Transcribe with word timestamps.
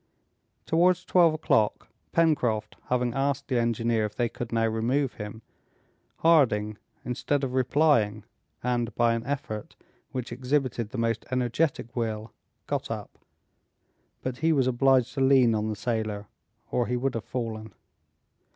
Towards 0.65 1.05
twelve 1.05 1.31
o'clock, 1.35 1.87
Pencroft 2.11 2.75
having 2.85 3.13
asked 3.13 3.49
the 3.49 3.59
engineer 3.59 4.03
if 4.05 4.15
they 4.15 4.29
could 4.29 4.51
now 4.51 4.65
remove 4.65 5.13
him, 5.13 5.43
Harding, 6.21 6.79
instead 7.05 7.43
of 7.43 7.53
replying, 7.53 8.23
and 8.63 8.95
by 8.95 9.13
an 9.13 9.23
effort 9.27 9.75
which 10.11 10.31
exhibited 10.31 10.89
the 10.89 10.97
most 10.97 11.23
energetic 11.29 11.95
will, 11.95 12.31
got 12.65 12.89
up. 12.89 13.19
But 14.23 14.37
he 14.37 14.51
was 14.51 14.65
obliged 14.65 15.13
to 15.13 15.21
lean 15.21 15.53
on 15.53 15.69
the 15.69 15.75
sailor, 15.75 16.25
or 16.71 16.87
he 16.87 16.97
would 16.97 17.13
have 17.13 17.25
fallen. 17.25 17.75